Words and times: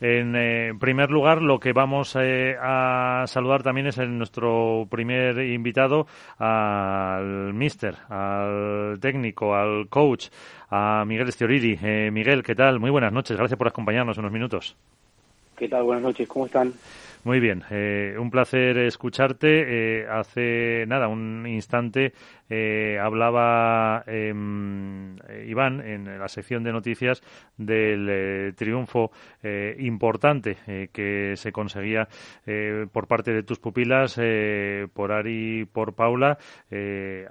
En 0.00 0.36
eh, 0.36 0.74
primer 0.78 1.10
lugar, 1.10 1.42
lo 1.42 1.58
que 1.58 1.72
vamos 1.72 2.14
eh, 2.20 2.56
a 2.60 3.24
saludar 3.26 3.64
también 3.64 3.88
es 3.88 3.98
nuestro 3.98 4.86
primer 4.88 5.40
invitado 5.40 6.06
al 6.38 7.52
mister, 7.52 7.96
al 8.08 8.98
técnico, 9.00 9.56
al 9.56 9.88
coach, 9.88 10.28
a 10.70 11.04
Miguel 11.04 11.28
Estioriri. 11.28 11.78
Eh, 11.82 12.10
Miguel, 12.12 12.44
¿qué 12.44 12.54
tal? 12.54 12.78
Muy 12.78 12.90
buenas 12.90 13.12
noches. 13.12 13.36
Gracias 13.36 13.58
por 13.58 13.66
acompañarnos 13.66 14.16
unos 14.18 14.30
minutos. 14.30 14.76
¿Qué 15.56 15.68
tal? 15.68 15.82
Buenas 15.82 16.04
noches. 16.04 16.28
¿Cómo 16.28 16.46
están? 16.46 16.72
Muy 17.24 17.40
bien, 17.40 17.64
eh, 17.70 18.16
un 18.18 18.30
placer 18.30 18.78
escucharte. 18.78 20.02
Eh, 20.02 20.06
hace 20.08 20.84
nada, 20.86 21.08
un 21.08 21.46
instante, 21.46 22.12
eh, 22.48 22.98
hablaba 23.02 24.04
em, 24.06 25.16
Iván 25.46 25.80
en 25.80 26.18
la 26.18 26.28
sección 26.28 26.62
de 26.62 26.72
noticias 26.72 27.22
del 27.56 28.54
triunfo 28.56 29.10
importante 29.78 30.56
que 30.92 31.34
se 31.36 31.52
conseguía 31.52 32.08
por 32.92 33.06
parte 33.06 33.32
de 33.32 33.42
tus 33.42 33.58
pupilas, 33.58 34.18
por 34.92 35.12
Ari 35.12 35.60
y 35.60 35.64
por 35.64 35.94
Paula. 35.94 36.38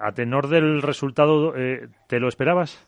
a 0.00 0.12
tenor 0.12 0.48
del 0.48 0.82
resultado, 0.82 1.54
¿te 2.06 2.20
lo 2.20 2.28
esperabas? 2.28 2.84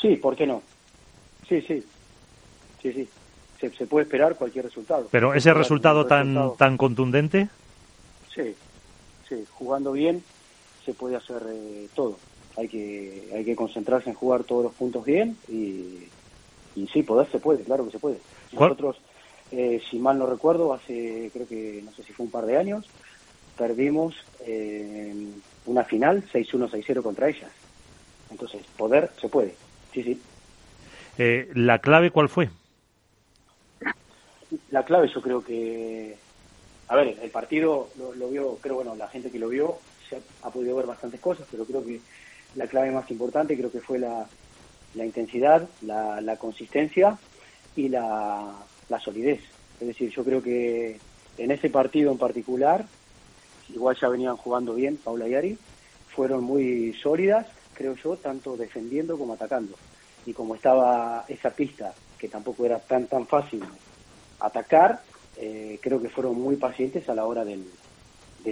sí, 0.00 0.16
¿por 0.16 0.36
qué 0.36 0.46
no? 0.46 0.62
Sí, 1.48 1.60
sí, 1.62 1.82
sí, 2.80 2.92
sí 2.92 3.08
se, 3.60 3.86
puede 3.86 4.04
esperar 4.04 4.36
cualquier 4.36 4.64
resultado. 4.64 5.08
Pero 5.10 5.34
ese 5.34 5.52
resultado 5.52 6.06
tan, 6.06 6.56
tan 6.56 6.76
contundente. 6.76 7.48
Sí, 8.34 8.54
sí, 9.28 9.44
jugando 9.50 9.92
bien 9.92 10.22
se 10.84 10.94
puede 10.94 11.16
hacer 11.16 11.42
eh, 11.48 11.88
todo. 11.94 12.16
Hay 12.56 12.68
que, 12.68 13.28
hay 13.34 13.44
que 13.44 13.54
concentrarse 13.54 14.10
en 14.10 14.16
jugar 14.16 14.44
todos 14.44 14.64
los 14.64 14.74
puntos 14.74 15.04
bien 15.04 15.36
y, 15.48 16.08
y 16.74 16.86
sí, 16.92 17.02
poder 17.02 17.30
se 17.30 17.38
puede, 17.38 17.62
claro 17.64 17.84
que 17.84 17.92
se 17.92 17.98
puede. 17.98 18.18
Nosotros, 18.52 18.96
eh, 19.52 19.80
si 19.90 19.98
mal 19.98 20.18
no 20.18 20.26
recuerdo, 20.26 20.72
hace 20.72 21.30
creo 21.32 21.46
que 21.46 21.82
no 21.84 21.92
sé 21.92 22.02
si 22.02 22.12
fue 22.12 22.26
un 22.26 22.32
par 22.32 22.46
de 22.46 22.56
años, 22.56 22.86
perdimos 23.56 24.14
eh, 24.46 25.14
una 25.66 25.84
final 25.84 26.24
6-1, 26.32 26.70
6-0 26.70 27.02
contra 27.02 27.28
ellas. 27.28 27.50
Entonces, 28.30 28.62
poder 28.76 29.10
se 29.20 29.28
puede, 29.28 29.54
sí, 29.92 30.02
sí. 30.02 30.20
¿La 31.54 31.80
clave 31.80 32.10
cuál 32.10 32.30
fue? 32.30 32.48
La 34.70 34.84
clave 34.84 35.10
yo 35.12 35.20
creo 35.20 35.42
que, 35.42 36.16
a 36.88 36.96
ver, 36.96 37.18
el 37.22 37.30
partido 37.30 37.88
lo, 37.96 38.28
vio, 38.28 38.56
creo, 38.60 38.76
bueno, 38.76 38.94
la 38.96 39.08
gente 39.08 39.30
que 39.30 39.38
lo 39.38 39.48
vio 39.48 39.78
se 40.08 40.20
ha, 40.42 40.50
podido 40.50 40.76
ver 40.76 40.86
bastantes 40.86 41.20
cosas, 41.20 41.46
pero 41.50 41.64
creo 41.64 41.84
que 41.84 42.00
la 42.56 42.66
clave 42.66 42.90
más 42.90 43.10
importante 43.10 43.56
creo 43.56 43.70
que 43.70 43.80
fue 43.80 43.98
la, 43.98 44.26
la 44.94 45.04
intensidad, 45.04 45.68
la, 45.82 46.20
la 46.20 46.36
consistencia 46.36 47.16
y 47.76 47.88
la, 47.88 48.54
la 48.88 49.00
solidez. 49.00 49.40
Es 49.80 49.86
decir, 49.86 50.10
yo 50.10 50.24
creo 50.24 50.42
que 50.42 50.98
en 51.38 51.50
ese 51.50 51.70
partido 51.70 52.10
en 52.10 52.18
particular, 52.18 52.84
igual 53.68 53.96
ya 54.00 54.08
venían 54.08 54.36
jugando 54.36 54.74
bien 54.74 54.96
Paula 54.96 55.28
y 55.28 55.34
Ari, 55.34 55.58
fueron 56.08 56.42
muy 56.42 56.92
sólidas, 56.94 57.46
creo 57.74 57.94
yo, 57.94 58.16
tanto 58.16 58.56
defendiendo 58.56 59.16
como 59.16 59.34
atacando. 59.34 59.76
Y 60.26 60.34
como 60.34 60.54
estaba 60.54 61.24
esa 61.28 61.50
pista, 61.50 61.94
que 62.18 62.28
tampoco 62.28 62.66
era 62.66 62.78
tan 62.78 63.06
tan 63.06 63.26
fácil 63.26 63.62
atacar, 64.40 65.00
eh, 65.36 65.78
creo 65.82 66.00
que 66.00 66.08
fueron 66.08 66.40
muy 66.40 66.56
pacientes 66.56 67.08
a 67.08 67.14
la 67.14 67.24
hora 67.24 67.44
del, 67.44 67.64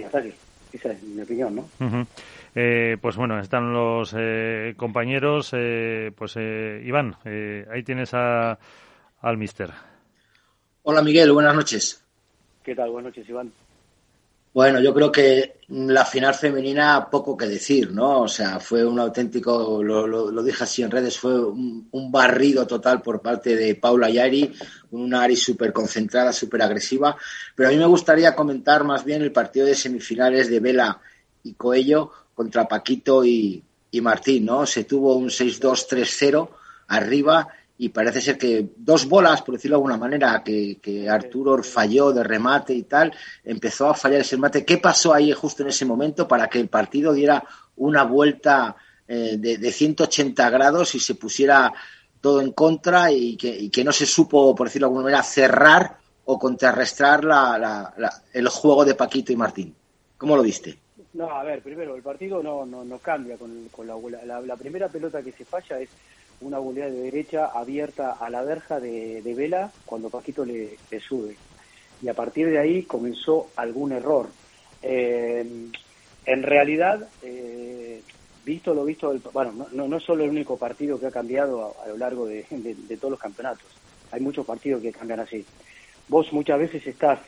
ataque. 0.05 0.33
Esa 0.71 0.91
es 0.91 1.01
mi 1.03 1.21
opinión, 1.21 1.55
¿no? 1.55 2.07
Eh, 2.55 2.97
pues 3.01 3.15
bueno, 3.15 3.39
están 3.39 3.73
los 3.73 4.13
eh, 4.17 4.75
compañeros. 4.77 5.49
pues 6.15 6.35
Iván, 6.35 7.15
ahí 7.71 7.83
tienes 7.83 8.13
a, 8.13 8.59
al 9.21 9.37
mister. 9.37 9.71
Hola 10.83 11.01
Miguel, 11.01 11.31
buenas 11.31 11.55
noches. 11.55 12.03
¿Qué 12.63 12.75
tal? 12.75 12.91
Buenas 12.91 13.11
noches, 13.11 13.29
Iván. 13.29 13.51
Bueno, 14.51 14.79
yo 14.81 14.93
creo 14.93 15.11
que 15.11 15.59
la 15.69 16.03
final 16.03 16.33
femenina 16.33 17.07
poco 17.11 17.37
que 17.37 17.45
decir, 17.45 17.91
¿no? 17.91 18.21
O 18.21 18.27
sea, 18.27 18.59
fue 18.59 18.83
un 18.83 18.99
auténtico, 18.99 19.83
lo, 19.83 20.43
dije 20.43 20.63
así 20.63 20.81
en 20.81 20.89
redes, 20.89 21.19
fue 21.19 21.39
un, 21.39 22.11
barrido 22.11 22.65
total 22.65 23.01
por 23.03 23.21
parte 23.21 23.55
de 23.55 23.75
Paula 23.75 24.09
Yari, 24.09 24.51
una 24.91 25.21
Ari 25.21 25.35
súper 25.35 25.71
concentrada, 25.71 26.33
súper 26.33 26.63
agresiva. 26.63 27.15
Pero 27.55 27.69
a 27.69 27.71
mí 27.71 27.77
me 27.77 27.85
gustaría 27.85 28.35
comentar 28.35 28.83
más 28.83 29.05
bien 29.05 29.21
el 29.21 29.31
partido 29.31 29.67
de 29.67 29.75
semifinales 29.75 30.49
de 30.49 30.59
Vela 30.59 30.99
y 31.43 31.53
Coello 31.53 32.11
contra 32.33 32.67
Paquito 32.67 33.23
y, 33.23 33.63
y 33.91 34.01
Martín, 34.01 34.45
¿no? 34.45 34.65
Se 34.65 34.85
tuvo 34.85 35.15
un 35.15 35.29
6-2-3-0 35.29 36.49
arriba 36.87 37.47
y 37.81 37.89
parece 37.89 38.19
ser 38.19 38.37
que 38.37 38.71
dos 38.75 39.07
bolas, 39.07 39.41
por 39.41 39.55
decirlo 39.55 39.77
de 39.77 39.77
alguna 39.77 39.95
manera, 39.95 40.43
que, 40.43 41.07
Arturo 41.09 41.63
falló 41.63 42.11
de 42.11 42.25
remate 42.25 42.73
y 42.73 42.83
tal, 42.83 43.13
empezó 43.41 43.87
a 43.87 43.93
fallar 43.93 44.19
ese 44.19 44.35
remate. 44.35 44.65
¿Qué 44.65 44.79
pasó 44.79 45.13
ahí 45.13 45.31
justo 45.31 45.63
en 45.63 45.69
ese 45.69 45.85
momento 45.85 46.27
para 46.27 46.49
que 46.49 46.59
el 46.59 46.67
partido 46.67 47.13
diera 47.13 47.41
una 47.77 48.03
vuelta 48.03 48.75
eh, 49.07 49.37
de, 49.37 49.71
180 49.71 50.49
grados 50.49 50.93
y 50.93 50.99
se 50.99 51.15
pusiera 51.15 51.71
todo 52.19 52.41
en 52.41 52.51
contra 52.51 53.13
y 53.13 53.37
que, 53.37 53.83
no 53.85 53.93
se 53.93 54.05
supo, 54.05 54.53
por 54.53 54.67
decirlo 54.67 54.87
de 54.87 54.89
alguna 54.89 55.03
manera, 55.05 55.23
cerrar 55.23 55.99
o 56.25 56.37
contrarrestar 56.37 57.23
la, 57.23 57.93
el 58.33 58.49
juego 58.49 58.83
de 58.83 58.95
Paquito 58.95 59.31
y 59.31 59.37
Martín? 59.37 59.73
¿Cómo 60.17 60.35
lo 60.35 60.43
viste? 60.43 60.77
No, 61.13 61.31
a 61.31 61.43
ver, 61.43 61.61
primero, 61.61 61.95
el 61.95 62.01
partido 62.01 62.43
no, 62.43 62.65
no, 62.65 62.83
no 62.83 62.97
cambia 62.99 63.37
con, 63.37 63.69
con 63.69 63.87
la, 63.87 64.41
la 64.41 64.55
primera 64.57 64.89
pelota 64.89 65.23
que 65.23 65.31
se 65.31 65.45
falla 65.45 65.79
es 65.79 65.89
una 66.41 66.59
volea 66.59 66.89
de 66.89 67.01
derecha 67.01 67.47
abierta 67.47 68.13
a 68.13 68.29
la 68.29 68.43
verja 68.43 68.79
de, 68.79 69.21
Vela 69.35 69.71
cuando 69.85 70.09
Paquito 70.09 70.45
le, 70.45 70.77
sube. 70.99 71.35
Y 72.01 72.07
a 72.07 72.13
partir 72.13 72.49
de 72.49 72.59
ahí 72.59 72.83
comenzó 72.83 73.49
algún 73.55 73.91
error. 73.91 74.29
Eh, 74.81 75.45
en 76.25 76.43
realidad, 76.43 77.07
eh, 77.21 78.01
visto 78.45 78.73
lo 78.73 78.85
visto, 78.85 79.13
bueno, 79.33 79.67
no, 79.73 79.87
no, 79.87 79.97
es 79.97 80.03
solo 80.03 80.23
el 80.23 80.29
único 80.29 80.57
partido 80.57 80.99
que 80.99 81.07
ha 81.07 81.11
cambiado 81.11 81.75
a, 81.83 81.89
lo 81.89 81.97
largo 81.97 82.25
de, 82.25 82.45
todos 82.99 83.11
los 83.11 83.19
campeonatos. 83.19 83.67
Hay 84.11 84.21
muchos 84.21 84.45
partidos 84.45 84.81
que 84.81 84.91
cambian 84.91 85.19
así. 85.19 85.45
Vos 86.07 86.31
muchas 86.31 86.57
veces 86.57 86.85
estás, 86.87 87.19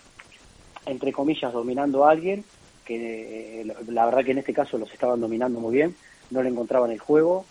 entre 0.85 1.11
comillas, 1.11 1.51
dominando 1.51 2.05
a 2.05 2.11
alguien, 2.11 2.45
que 2.85 3.61
eh, 3.61 3.75
la 3.87 4.05
verdad 4.05 4.23
que 4.23 4.31
en 4.31 4.39
este 4.39 4.53
caso 4.53 4.77
los 4.77 4.91
estaban 4.91 5.19
dominando 5.19 5.59
muy 5.59 5.73
bien, 5.73 5.95
no 6.31 6.41
le 6.41 6.49
encontraban 6.49 6.91
el 6.91 6.99
juego, 6.99 7.45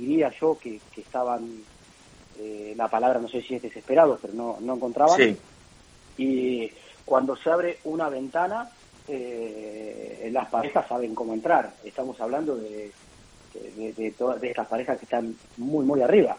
diría 0.00 0.32
yo 0.40 0.58
que, 0.58 0.80
estaban, 0.96 1.62
eh, 2.38 2.74
la 2.76 2.88
palabra 2.88 3.20
no 3.20 3.28
sé 3.28 3.42
si 3.42 3.54
es 3.54 3.62
desesperados, 3.62 4.18
pero 4.20 4.34
no, 4.34 4.58
no 4.60 4.74
encontraban. 4.74 5.36
Y 6.16 6.70
cuando 7.04 7.36
se 7.36 7.50
abre 7.50 7.78
una 7.84 8.08
ventana, 8.08 8.70
eh, 9.08 10.28
las 10.32 10.48
parejas 10.48 10.86
saben 10.88 11.14
cómo 11.14 11.34
entrar. 11.34 11.72
Estamos 11.84 12.20
hablando 12.20 12.56
de, 12.56 12.90
de, 13.76 14.14
todas 14.16 14.40
de 14.40 14.50
estas 14.50 14.68
parejas 14.68 14.98
que 14.98 15.04
están 15.04 15.36
muy, 15.56 15.84
muy 15.84 16.02
arriba. 16.02 16.36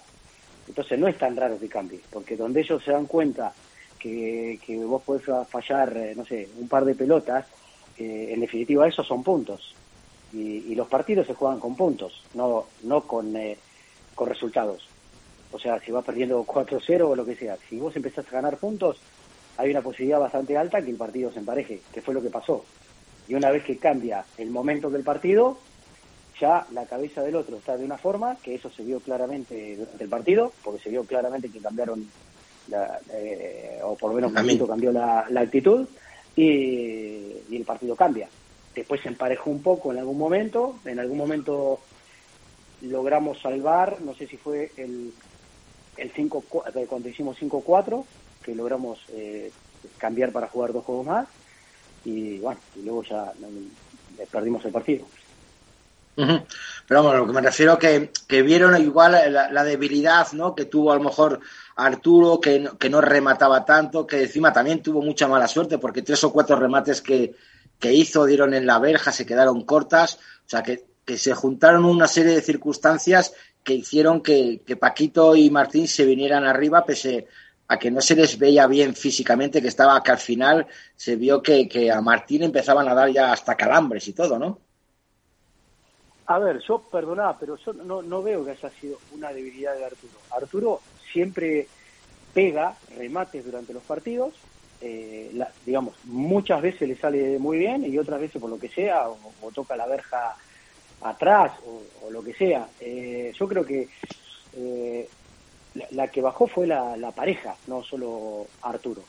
Entonces 0.68 1.00
no 1.00 1.08
es 1.08 1.18
tan 1.18 1.36
raro 1.36 1.60
que 1.60 1.70
cambie, 1.70 2.00
porque 2.10 2.36
donde 2.36 2.62
ellos 2.62 2.84
se 2.84 2.92
dan 2.92 3.06
cuenta 3.06 3.54
que, 4.00 4.60
que 4.66 4.78
vos 4.78 5.04
podés 5.04 5.24
fallar, 5.48 5.96
no 6.16 6.26
sé, 6.26 6.50
un 6.58 6.68
par 6.68 6.86
de 6.86 6.96
pelotas, 6.96 7.46
en 7.98 8.42
definitiva 8.42 8.88
esos 8.88 9.08
son 9.08 9.24
puntos 9.24 9.76
y, 10.36 10.76
los 10.76 10.88
partidos 10.88 11.28
se 11.28 11.34
juegan 11.34 11.60
con 11.60 11.76
puntos, 11.76 12.22
no, 12.34 12.66
no 12.84 13.02
con, 13.02 13.36
eh, 13.36 13.58
con 14.14 14.28
resultados. 14.28 14.88
O 15.52 15.60
sea, 15.60 15.80
si 15.80 15.92
vas 15.92 16.04
perdiendo 16.04 16.44
4-0 16.44 17.02
o 17.04 17.16
lo 17.16 17.26
que 17.26 17.36
sea, 17.36 17.58
si 17.70 17.78
vos 17.80 17.96
empezás 17.96 18.28
a 18.28 18.32
ganar 18.32 18.58
puntos, 18.58 18.98
hay 19.58 19.72
una 19.72 19.82
posibilidad 19.82 20.20
bastante 20.20 20.58
alta 20.58 20.82
que 20.82 20.92
el 20.92 20.98
partido 20.98 21.32
se 21.32 21.40
empareje, 21.40 21.82
que 21.94 22.02
fue 22.02 22.14
lo 22.14 22.22
que 22.22 22.30
pasó. 22.30 22.66
Y 23.28 23.36
una 23.36 23.50
vez 23.50 23.64
que 23.64 23.78
cambia 23.78 24.26
el 24.38 24.50
momento 24.50 24.90
del 24.90 25.04
partido, 25.04 25.58
ya 26.40 26.68
la 26.74 26.86
cabeza 26.86 27.24
del 27.24 27.38
otro 27.38 27.58
está 27.58 27.78
de 27.78 27.86
una 27.86 27.98
forma, 27.98 28.36
que 28.44 28.56
eso 28.56 28.70
se 28.70 28.84
vio 28.84 29.00
claramente 29.00 29.78
durante 29.78 30.04
el 30.04 30.10
partido, 30.10 30.52
porque 30.64 30.84
se 30.84 30.90
vio 30.90 31.06
claramente 31.06 31.50
que 31.50 31.60
cambiaron, 31.60 32.06
la, 32.68 33.00
eh, 33.14 33.80
o 33.84 33.96
por 33.96 34.10
lo 34.10 34.16
menos 34.18 34.32
un 34.32 34.68
cambió 34.68 34.92
la, 34.92 35.26
la 35.30 35.42
actitud, 35.42 35.88
y, 36.36 36.42
y 37.50 37.56
el 37.56 37.64
partido 37.64 37.96
cambia 37.96 38.28
después 38.76 39.02
se 39.02 39.08
emparejó 39.08 39.50
un 39.50 39.64
poco 39.64 39.92
en 39.92 40.00
algún 40.00 40.18
momento, 40.18 40.78
en 40.86 41.00
algún 41.00 41.18
momento 41.18 41.80
logramos 42.82 43.40
salvar, 43.42 44.02
no 44.02 44.14
sé 44.14 44.28
si 44.28 44.38
fue 44.38 44.72
el, 44.78 45.14
el 45.98 46.12
5, 46.12 46.44
eh, 46.76 46.86
cuando 46.88 47.10
hicimos 47.10 47.38
5-4, 47.40 48.04
que 48.44 48.54
logramos 48.54 49.00
eh, 49.10 49.52
cambiar 49.98 50.32
para 50.32 50.48
jugar 50.48 50.74
dos 50.74 50.84
juegos 50.84 51.06
más, 51.06 51.28
y 52.04 52.38
bueno, 52.40 52.60
y 52.76 52.84
luego 52.84 53.04
ya 53.04 53.32
perdimos 54.32 54.64
el 54.66 54.72
partido. 54.72 55.06
Pero 56.16 57.04
bueno, 57.04 57.20
lo 57.20 57.28
que 57.28 57.34
me 57.34 57.42
refiero 57.42 57.78
que, 57.78 58.12
que 58.26 58.42
vieron 58.42 58.82
igual 58.82 59.34
la, 59.34 59.64
debilidad 59.66 60.32
¿no? 60.32 60.56
que 60.56 60.64
tuvo 60.64 60.94
a 60.94 60.96
lo 60.96 61.04
mejor 61.04 61.42
Arturo, 61.76 62.40
que 62.40 62.70
que 62.80 62.90
no 62.90 63.02
remataba 63.02 63.66
tanto, 63.66 64.08
que 64.08 64.24
encima 64.24 64.54
también 64.54 64.82
tuvo 64.82 65.02
mucha 65.02 65.28
mala 65.28 65.48
suerte, 65.48 65.78
porque 65.78 66.04
tres 66.04 66.24
o 66.24 66.32
cuatro 66.32 66.56
remates 66.56 67.02
que, 67.02 67.36
que 67.80 67.94
hizo, 67.94 68.26
dieron 68.26 68.54
en 68.54 68.66
la 68.66 68.80
verja, 68.80 69.12
se 69.12 69.26
quedaron 69.26 69.64
cortas, 69.64 70.16
o 70.46 70.50
sea 70.50 70.64
que, 70.64 70.86
se 71.18 71.36
juntaron 71.36 71.86
una 71.86 72.08
serie 72.08 72.34
de 72.34 72.42
circunstancias 72.42 73.34
que 73.64 73.76
hicieron 73.76 74.22
que, 74.22 74.62
que, 74.66 74.76
Paquito 74.76 75.36
y 75.36 75.52
Martín 75.52 75.88
se 75.88 76.04
vinieran 76.04 76.46
arriba, 76.46 76.84
pese 76.84 77.28
a 77.68 77.78
que 77.78 77.92
no 77.92 78.02
se 78.02 78.16
les 78.16 78.38
veía 78.40 78.66
bien 78.68 78.96
físicamente, 78.96 79.62
que 79.62 79.68
estaba 79.68 80.02
que 80.02 80.12
al 80.12 80.18
final 80.18 80.68
se 80.96 81.16
vio 81.16 81.42
que, 81.44 81.68
que 81.68 81.92
a 81.92 82.02
Martín 82.02 82.44
empezaban 82.44 82.88
a 82.88 82.96
dar 82.96 83.12
ya 83.12 83.32
hasta 83.32 83.56
calambres 83.56 84.08
y 84.08 84.14
todo, 84.14 84.40
¿no? 84.40 84.60
A 86.28 86.40
ver, 86.40 86.60
yo 86.68 86.80
perdonaba, 86.80 87.38
pero 87.38 87.56
yo 87.58 87.74
no, 87.74 88.02
no 88.02 88.24
veo 88.24 88.44
que 88.44 88.52
haya 88.52 88.70
sido 88.72 88.98
una 89.12 89.32
debilidad 89.32 89.76
de 89.76 89.86
Arturo. 89.86 90.14
Arturo 90.32 90.82
siempre 91.12 91.68
pega 92.34 92.76
remates 92.98 93.46
durante 93.46 93.74
los 93.74 93.84
partidos, 93.84 94.34
eh, 94.88 95.32
digamos, 95.66 95.96
muchas 96.04 96.62
veces 96.62 96.88
le 96.88 96.96
sale 96.96 97.40
muy 97.40 97.58
bien 97.58 97.84
y 97.92 97.98
otras 97.98 98.20
veces 98.20 98.40
por 98.40 98.52
lo 98.52 98.60
que 98.60 98.70
sea, 98.70 99.10
o, 99.10 99.52
toca 99.52 99.76
la 99.76 99.88
verja 99.88 100.36
atrás 101.02 101.54
o, 101.66 102.12
lo 102.12 102.24
que 102.24 102.36
sea. 102.36 102.68
Eh, 102.80 103.34
yo 103.36 103.48
creo 103.48 103.66
que 103.66 103.90
eh, 104.56 105.10
la, 105.90 106.08
que 106.10 106.22
bajó 106.22 106.46
fue 106.46 106.68
la, 106.68 107.12
pareja, 107.16 107.56
no 107.66 107.84
solo 107.84 108.46
Arturo, 108.62 109.04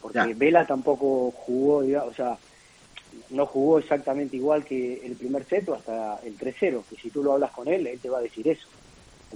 porque 0.00 0.32
Vela 0.34 0.66
tampoco 0.66 1.30
jugó, 1.32 1.84
o 2.06 2.14
sea, 2.14 2.38
no 3.28 3.44
jugó 3.44 3.78
exactamente 3.78 4.36
igual 4.36 4.64
que 4.64 5.04
el 5.04 5.16
primer 5.16 5.44
set 5.44 5.68
o 5.68 5.74
hasta 5.74 6.18
el 6.24 6.38
3-0, 6.38 6.82
que 6.88 6.96
si 6.96 7.10
tú 7.10 7.22
lo 7.22 7.34
hablas 7.34 7.50
con 7.50 7.68
él, 7.68 7.86
él 7.86 8.00
te 8.00 8.08
va 8.08 8.18
a 8.18 8.22
decir 8.22 8.48
eso. 8.48 8.66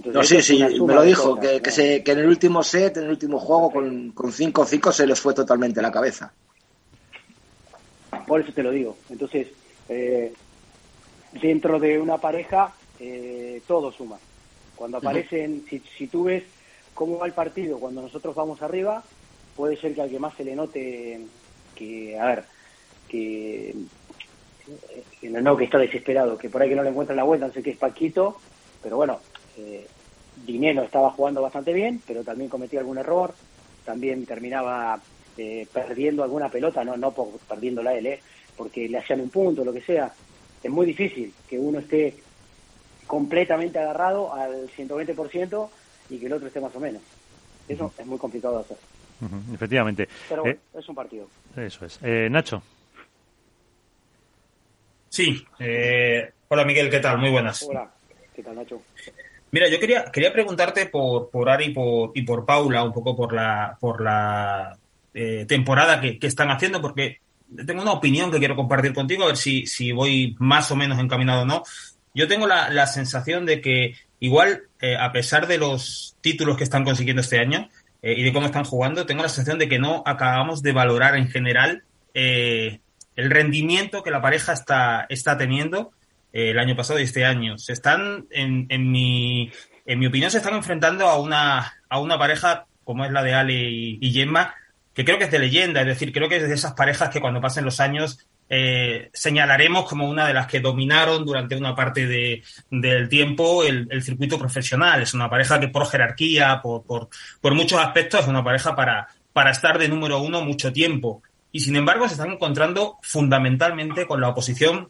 No, 0.03 0.23
sí, 0.23 0.41
sí, 0.41 0.59
me 0.59 0.93
lo 0.93 1.03
dijo, 1.03 1.39
que, 1.39 1.61
que, 1.61 1.71
se, 1.71 2.03
que, 2.03 2.11
en 2.11 2.19
el 2.19 2.27
último 2.27 2.63
set, 2.63 2.97
en 2.97 3.05
el 3.05 3.11
último 3.11 3.39
juego, 3.39 3.71
con 3.71 4.13
5-5 4.13 4.91
se 4.91 5.07
les 5.07 5.19
fue 5.19 5.33
totalmente 5.33 5.81
la 5.81 5.91
cabeza. 5.91 6.31
Por 8.27 8.41
eso 8.41 8.51
te 8.51 8.63
lo 8.63 8.71
digo. 8.71 8.97
Entonces, 9.09 9.47
eh, 9.87 10.33
dentro 11.41 11.79
de 11.79 11.99
una 11.99 12.17
pareja, 12.17 12.73
eh, 12.99 13.61
todo 13.67 13.91
suma. 13.91 14.17
Cuando 14.75 14.97
aparecen, 14.97 15.63
si, 15.69 15.79
si 15.97 16.07
tú 16.07 16.25
ves 16.25 16.43
cómo 16.93 17.17
va 17.17 17.27
el 17.27 17.33
partido 17.33 17.79
cuando 17.79 18.01
nosotros 18.01 18.35
vamos 18.35 18.61
arriba, 18.61 19.03
puede 19.55 19.77
ser 19.77 19.93
que 19.93 20.01
al 20.01 20.09
que 20.09 20.19
más 20.19 20.33
se 20.35 20.43
le 20.43 20.55
note 20.55 21.21
que, 21.75 22.19
a 22.19 22.25
ver, 22.25 22.43
que, 23.07 23.75
no, 25.23 25.55
que 25.57 25.65
está 25.65 25.77
desesperado, 25.77 26.37
que 26.37 26.49
por 26.49 26.61
ahí 26.61 26.69
que 26.69 26.75
no 26.75 26.83
le 26.83 26.89
encuentra 26.89 27.15
la 27.15 27.23
vuelta, 27.23 27.47
no 27.47 27.53
sé 27.53 27.63
qué 27.63 27.71
es 27.71 27.77
Paquito, 27.77 28.37
pero 28.81 28.97
bueno, 28.97 29.19
eh, 29.57 29.87
Dinero 30.45 30.83
estaba 30.83 31.11
jugando 31.11 31.41
bastante 31.41 31.73
bien, 31.73 32.01
pero 32.05 32.23
también 32.23 32.49
cometía 32.49 32.79
algún 32.79 32.97
error, 32.97 33.33
también 33.85 34.25
terminaba 34.25 34.99
eh, 35.37 35.67
perdiendo 35.71 36.23
alguna 36.23 36.49
pelota, 36.49 36.83
no, 36.83 36.97
no 36.97 37.11
por, 37.11 37.29
perdiéndola 37.47 37.93
él, 37.93 38.07
eh, 38.07 38.19
porque 38.57 38.87
le 38.89 38.97
hacían 38.97 39.21
un 39.21 39.29
punto, 39.29 39.63
lo 39.63 39.73
que 39.73 39.81
sea. 39.81 40.11
Es 40.61 40.71
muy 40.71 40.85
difícil 40.85 41.33
que 41.47 41.59
uno 41.59 41.79
esté 41.79 42.15
completamente 43.05 43.79
agarrado 43.79 44.33
al 44.33 44.67
120% 44.69 45.69
y 46.09 46.17
que 46.17 46.25
el 46.25 46.33
otro 46.33 46.47
esté 46.47 46.59
más 46.59 46.75
o 46.75 46.79
menos. 46.79 47.01
Eso 47.67 47.91
es 47.97 48.05
muy 48.05 48.17
complicado 48.17 48.55
de 48.55 48.61
hacer. 48.61 48.77
efectivamente. 49.53 50.07
Pero 50.29 50.45
eh, 50.45 50.59
es 50.73 50.89
un 50.89 50.95
partido. 50.95 51.27
Eso 51.55 51.85
es. 51.85 51.99
Eh, 52.03 52.27
Nacho. 52.29 52.61
Sí. 55.09 55.45
Eh, 55.59 56.31
hola 56.49 56.65
Miguel, 56.65 56.89
¿qué 56.89 56.99
tal? 56.99 57.17
Muy 57.17 57.31
buenas. 57.31 57.63
Hola, 57.63 57.89
¿qué 58.35 58.43
tal 58.43 58.55
Nacho? 58.55 58.81
Mira, 59.55 59.69
yo 59.69 59.79
quería, 59.79 60.03
quería 60.11 60.33
preguntarte 60.33 60.87
por, 60.87 61.29
por 61.29 61.49
Ari 61.49 61.67
y 61.67 61.69
por, 61.69 62.11
y 62.13 62.23
por 62.23 62.45
Paula, 62.45 62.83
un 62.83 62.91
poco 62.91 63.15
por 63.15 63.31
la, 63.31 63.77
por 63.79 64.01
la 64.01 64.77
temporada 65.47 66.01
que, 66.01 66.19
están 66.23 66.51
haciendo, 66.51 66.81
porque 66.81 67.21
tengo 67.65 67.81
una 67.81 67.93
opinión 67.93 68.29
que 68.29 68.39
quiero 68.39 68.57
compartir 68.57 68.93
contigo, 68.93 69.23
a 69.23 69.27
ver 69.27 69.37
si, 69.37 69.65
si 69.65 69.93
voy 69.93 70.35
más 70.39 70.71
o 70.71 70.75
menos 70.75 70.99
encaminado 70.99 71.43
o 71.43 71.45
no. 71.45 71.63
Yo 72.13 72.27
tengo 72.27 72.47
la, 72.47 72.69
la 72.69 72.85
sensación 72.85 73.45
de 73.45 73.61
que 73.61 73.95
igual, 74.19 74.63
eh, 74.81 74.97
a 74.99 75.13
pesar 75.13 75.47
de 75.47 75.57
los 75.57 76.17
títulos 76.19 76.57
que 76.57 76.65
están 76.65 76.83
consiguiendo 76.83 77.21
este 77.21 77.39
año 77.39 77.69
eh, 78.01 78.13
y 78.17 78.23
de 78.23 78.33
cómo 78.33 78.47
están 78.47 78.65
jugando, 78.65 79.05
tengo 79.05 79.23
la 79.23 79.29
sensación 79.29 79.57
de 79.57 79.69
que 79.69 79.79
no 79.79 80.03
acabamos 80.05 80.63
de 80.63 80.73
valorar 80.73 81.15
en 81.15 81.29
general 81.29 81.85
eh, 82.13 82.81
el 83.15 83.31
rendimiento 83.31 84.03
que 84.03 84.11
la 84.11 84.21
pareja 84.21 84.51
está, 84.51 85.05
está 85.07 85.37
teniendo 85.37 85.93
el 86.35 86.59
año 86.59 86.75
pasado 86.75 86.99
y 86.99 87.03
este 87.03 87.25
año. 87.25 87.57
Se 87.57 87.73
están, 87.73 88.27
en, 88.29 88.67
en, 88.69 88.91
mi, 88.91 89.51
en 89.85 89.99
mi 89.99 90.07
opinión, 90.07 90.31
se 90.31 90.37
están 90.37 90.55
enfrentando 90.55 91.07
a 91.07 91.19
una, 91.19 91.73
a 91.89 91.99
una 91.99 92.17
pareja 92.17 92.65
como 92.83 93.03
es 93.05 93.11
la 93.11 93.23
de 93.23 93.33
Ale 93.33 93.53
y, 93.53 93.97
y 94.01 94.11
Gemma, 94.13 94.53
que 94.93 95.03
creo 95.03 95.17
que 95.17 95.25
es 95.25 95.31
de 95.31 95.39
leyenda, 95.39 95.81
es 95.81 95.87
decir, 95.87 96.13
creo 96.13 96.29
que 96.29 96.37
es 96.37 96.47
de 96.47 96.53
esas 96.53 96.73
parejas 96.73 97.09
que 97.09 97.19
cuando 97.19 97.41
pasen 97.41 97.65
los 97.65 97.79
años 97.79 98.27
eh, 98.47 99.09
señalaremos 99.11 99.89
como 99.89 100.07
una 100.07 100.27
de 100.27 100.33
las 100.33 100.45
que 100.45 100.59
dominaron 100.59 101.25
durante 101.25 101.55
una 101.55 101.75
parte 101.75 102.05
de, 102.05 102.43
del 102.69 103.09
tiempo 103.09 103.63
el, 103.63 104.03
circuito 104.03 104.37
profesional. 104.37 105.01
Es 105.01 105.13
una 105.13 105.29
pareja 105.29 105.59
que 105.59 105.67
por 105.67 105.87
jerarquía, 105.87 106.59
por, 106.61 106.83
por, 106.83 107.09
por, 107.41 107.55
muchos 107.55 107.79
aspectos, 107.79 108.21
es 108.21 108.27
una 108.27 108.43
pareja 108.43 108.75
para, 108.75 109.07
para 109.33 109.51
estar 109.51 109.79
de 109.79 109.89
número 109.89 110.19
uno 110.19 110.41
mucho 110.41 110.71
tiempo. 110.71 111.23
Y 111.51 111.61
sin 111.61 111.75
embargo 111.75 112.07
se 112.07 112.13
están 112.13 112.31
encontrando 112.31 112.97
fundamentalmente 113.01 114.05
con 114.05 114.21
la 114.21 114.29
oposición 114.29 114.89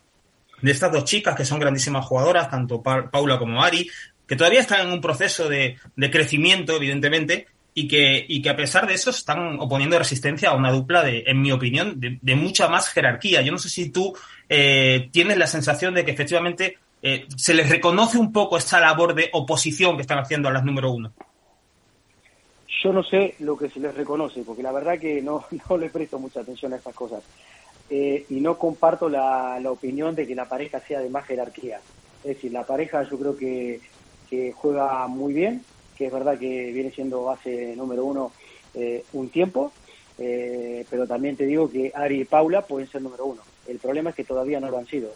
de 0.61 0.71
estas 0.71 0.91
dos 0.91 1.05
chicas 1.05 1.35
que 1.35 1.45
son 1.45 1.59
grandísimas 1.59 2.05
jugadoras, 2.05 2.49
tanto 2.49 2.81
Paula 2.81 3.37
como 3.37 3.63
Ari, 3.63 3.89
que 4.27 4.35
todavía 4.35 4.61
están 4.61 4.87
en 4.87 4.93
un 4.93 5.01
proceso 5.01 5.49
de, 5.49 5.77
de 5.95 6.11
crecimiento, 6.11 6.75
evidentemente, 6.75 7.47
y 7.77 7.89
que, 7.89 8.25
y 8.27 8.41
que 8.41 8.49
a 8.49 8.55
pesar 8.55 8.87
de 8.87 8.93
eso 8.93 9.09
están 9.09 9.59
oponiendo 9.59 9.99
resistencia 9.99 10.49
a 10.49 10.55
una 10.55 10.71
dupla 10.71 11.03
de, 11.03 11.25
en 11.27 11.41
mi 11.41 11.51
opinión, 11.51 11.99
de, 11.99 12.35
mucha 12.35 12.69
más 12.69 12.87
jerarquía. 12.87 13.41
Yo 13.41 13.51
no 13.51 13.57
sé 13.57 13.69
si 13.69 13.89
tú 13.89 14.15
eh, 14.47 15.09
tienes 15.11 15.37
la 15.37 15.45
sensación 15.45 15.93
de 15.93 16.05
que 16.05 16.11
efectivamente 16.11 16.77
eh, 17.01 17.27
se 17.35 17.53
les 17.53 17.69
reconoce 17.69 18.17
un 18.17 18.31
poco 18.31 18.57
esta 18.57 18.79
labor 18.79 19.13
de 19.13 19.29
oposición 19.33 19.97
que 19.97 20.03
están 20.03 20.19
haciendo 20.19 20.47
a 20.47 20.53
las 20.53 20.63
número 20.63 20.89
uno. 20.89 21.11
Yo 22.81 22.93
no 22.93 23.03
sé 23.03 23.35
lo 23.39 23.57
que 23.57 23.69
se 23.69 23.81
les 23.81 23.93
reconoce, 23.93 24.43
porque 24.43 24.63
la 24.63 24.71
verdad 24.71 24.97
que 24.97 25.21
no, 25.21 25.43
no 25.69 25.77
le 25.77 25.89
presto 25.89 26.17
mucha 26.17 26.39
atención 26.39 26.71
a 26.71 26.77
esas 26.77 26.95
cosas. 26.95 27.23
Eh, 27.89 28.25
y 28.29 28.39
no 28.39 28.57
comparto 28.57 29.09
la, 29.09 29.59
la 29.59 29.71
opinión 29.71 30.15
de 30.15 30.25
que 30.25 30.35
la 30.35 30.49
pareja 30.49 30.79
sea 30.79 30.99
de 30.99 31.09
más 31.09 31.25
jerarquía. 31.25 31.79
Es 32.23 32.35
decir, 32.35 32.51
la 32.51 32.65
pareja 32.65 33.03
yo 33.03 33.19
creo 33.19 33.37
que, 33.37 33.79
que 34.29 34.51
juega 34.51 35.07
muy 35.07 35.33
bien, 35.33 35.63
que 35.95 36.07
es 36.07 36.13
verdad 36.13 36.37
que 36.37 36.71
viene 36.71 36.91
siendo 36.91 37.23
base 37.23 37.75
número 37.75 38.05
uno 38.05 38.31
eh, 38.73 39.05
un 39.13 39.29
tiempo, 39.29 39.71
eh, 40.17 40.85
pero 40.89 41.07
también 41.07 41.35
te 41.35 41.45
digo 41.45 41.69
que 41.69 41.91
Ari 41.93 42.21
y 42.21 42.25
Paula 42.25 42.61
pueden 42.61 42.89
ser 42.89 43.01
número 43.01 43.25
uno. 43.25 43.41
El 43.67 43.79
problema 43.79 44.09
es 44.09 44.15
que 44.15 44.23
todavía 44.23 44.59
no 44.59 44.69
lo 44.69 44.77
han 44.77 44.87
sido. 44.87 45.13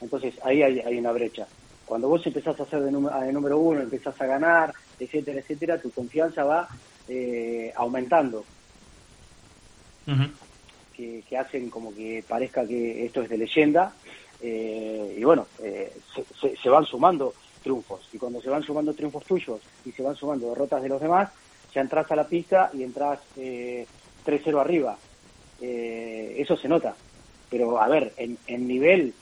Entonces 0.00 0.34
ahí 0.42 0.62
hay, 0.62 0.98
una 0.98 1.12
brecha. 1.12 1.46
Cuando 1.86 2.08
vos 2.08 2.26
empezás 2.26 2.58
a 2.60 2.66
ser 2.66 2.82
de, 2.82 2.92
número 2.92 3.58
uno, 3.58 3.80
empezás 3.80 4.20
a 4.20 4.26
ganar, 4.26 4.74
etcétera, 4.98 5.40
etcétera, 5.40 5.80
tu 5.80 5.90
confianza 5.90 6.44
va 6.44 6.68
eh, 7.08 7.72
aumentando. 7.76 8.44
Que, 10.98 11.36
hacen 11.36 11.70
como 11.70 11.94
que 11.94 12.24
parezca 12.26 12.66
que 12.66 13.06
esto 13.06 13.22
es 13.22 13.28
de 13.28 13.38
leyenda. 13.38 13.92
y 14.42 15.22
bueno, 15.22 15.46
se 15.56 16.68
van 16.68 16.84
sumando 16.84 17.34
triunfos. 17.62 18.08
Y 18.12 18.18
cuando 18.18 18.40
se 18.40 18.50
van 18.50 18.62
sumando 18.62 18.94
triunfos 18.94 19.24
tuyos 19.24 19.60
y 19.84 19.92
se 19.92 20.02
van 20.02 20.16
sumando 20.16 20.48
derrotas 20.48 20.82
de 20.82 20.88
los 20.88 21.00
demás, 21.00 21.30
ya 21.74 21.80
entras 21.80 22.10
a 22.10 22.16
la 22.16 22.26
pista 22.26 22.70
y 22.72 22.82
entras 22.82 23.20
eh, 23.36 23.86
3-0 24.24 24.60
arriba. 24.60 24.96
Eh, 25.60 26.36
eso 26.38 26.56
se 26.56 26.68
nota. 26.68 26.94
Pero 27.50 27.80
a 27.80 27.88
ver, 27.88 28.12
en, 28.16 28.38
en 28.46 28.66
nivel 28.66 29.14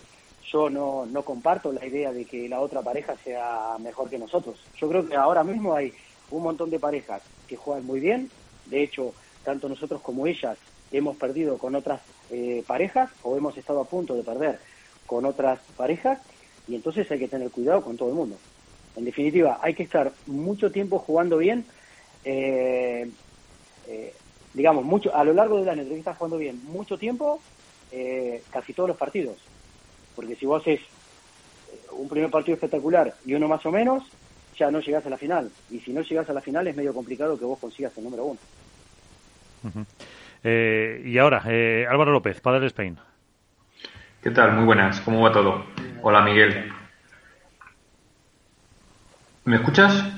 yo 0.51 0.71
no, 0.71 1.07
no 1.07 1.23
comparto 1.23 1.73
la 1.73 1.85
idea 1.85 2.13
de 2.13 2.25
que 2.25 2.49
la 2.49 2.61
otra 2.61 2.83
pareja 2.83 3.17
sea 3.17 3.77
mejor 3.81 4.09
que 4.09 4.19
nosotros. 4.19 4.57
Yo 4.77 4.89
creo 4.89 5.07
que 5.07 5.17
ahora 5.17 5.43
mismo 5.43 5.75
hay 5.75 5.93
un 6.31 6.43
montón 6.43 6.71
de 6.71 6.79
parejas 6.79 7.23
que 7.49 7.57
juegan 7.57 7.85
muy 7.85 8.01
bien. 8.01 8.31
De 8.67 8.83
hecho, 8.83 9.13
tanto 9.45 9.69
nosotros 9.69 10.01
como 10.03 10.27
ellas 10.27 10.59
hemos 10.93 11.17
perdido 11.17 11.59
con 11.59 11.75
otras 11.75 12.01
eh, 12.31 12.63
parejas 12.67 13.11
o 13.23 13.37
hemos 13.37 13.57
estado 13.57 13.81
a 13.81 13.85
punto 13.85 14.15
de 14.15 14.23
perder 14.23 14.59
con 15.07 15.25
otras 15.25 15.61
parejas 15.77 16.19
y 16.69 16.75
entonces 16.75 17.11
hay 17.11 17.19
que 17.19 17.29
tener 17.29 17.51
cuidado 17.51 17.83
con 17.83 17.97
todo 17.97 18.09
el 18.09 18.15
mundo. 18.15 18.37
En 18.97 19.05
definitiva, 19.05 19.59
hay 19.63 19.75
que 19.75 19.83
estar 19.83 20.13
mucho 20.27 20.71
tiempo 20.73 20.99
jugando 20.99 21.39
bien, 21.39 21.65
eh, 22.25 23.11
eh, 23.87 24.15
digamos, 24.55 24.85
mucho 24.85 25.15
a 25.15 25.23
lo 25.23 25.35
largo 25.35 25.59
del 25.59 25.69
año 25.69 25.83
hay 25.83 25.89
que 25.89 25.99
estar 25.99 26.17
jugando 26.17 26.39
bien 26.39 26.61
mucho 26.65 26.99
tiempo, 26.99 27.41
eh, 27.93 28.43
casi 28.51 28.73
todos 28.73 28.89
los 28.89 28.97
partidos. 28.97 29.37
Porque 30.15 30.35
si 30.35 30.47
vos 30.47 30.63
haces 30.63 30.81
un 31.93 32.09
primer 32.09 32.31
partido 32.31 32.55
espectacular 32.55 33.15
y 33.27 33.35
uno 33.35 33.49
más 33.49 33.65
o 33.67 33.71
menos, 33.71 34.05
ya 34.59 34.71
no 34.71 34.81
llegás 34.81 35.05
a 35.05 35.11
la 35.11 35.19
final. 35.19 35.51
Y 35.71 35.81
si 35.81 35.93
no 35.93 36.01
llegás 36.01 36.31
a 36.31 36.33
la 36.33 36.41
final 36.41 36.67
es 36.67 36.75
medio 36.75 36.95
complicado 36.95 37.39
que 37.39 37.45
vos 37.45 37.59
consigas 37.59 37.97
el 37.99 38.05
número 38.05 38.25
uno. 38.25 38.39
Y 40.51 41.19
ahora, 41.19 41.43
Álvaro 41.89 42.13
López, 42.13 42.41
padre 42.41 42.61
de 42.61 42.67
Spain. 42.67 42.99
¿Qué 44.23 44.31
tal? 44.31 44.53
Muy 44.53 44.65
buenas. 44.65 45.01
¿Cómo 45.03 45.23
va 45.23 45.33
todo? 45.33 45.67
Hola, 46.03 46.23
Miguel. 46.23 46.73
¿Me 49.45 49.57
escuchas? 49.57 50.13